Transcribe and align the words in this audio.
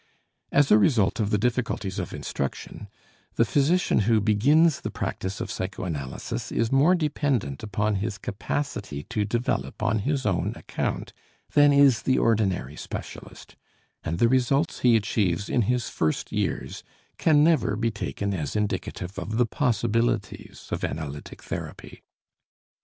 As 0.51 0.71
a 0.71 0.79
result 0.79 1.19
of 1.19 1.29
the 1.29 1.37
difficulties 1.37 1.99
of 1.99 2.11
instruction 2.11 2.87
the 3.35 3.45
physician 3.45 3.99
who 4.09 4.19
begins 4.19 4.81
the 4.81 4.89
practice 4.89 5.39
of 5.39 5.51
psychoanalysis 5.51 6.51
is 6.51 6.71
more 6.71 6.95
dependent 6.95 7.61
upon 7.61 7.97
his 7.97 8.17
capacity 8.17 9.03
to 9.11 9.25
develop 9.25 9.83
on 9.83 9.99
his 9.99 10.25
own 10.25 10.53
account 10.55 11.13
than 11.53 11.71
is 11.71 12.01
the 12.01 12.17
ordinary 12.17 12.75
specialist, 12.75 13.55
and 14.03 14.17
the 14.17 14.27
results 14.27 14.79
he 14.79 14.95
achieves 14.95 15.49
in 15.49 15.61
his 15.69 15.87
first 15.87 16.31
years 16.31 16.83
can 17.19 17.43
never 17.43 17.75
be 17.75 17.91
taken 17.91 18.33
as 18.33 18.55
indicative 18.55 19.19
of 19.19 19.37
the 19.37 19.45
possibilities 19.45 20.67
of 20.71 20.83
analytic 20.83 21.43
therapy. 21.43 22.01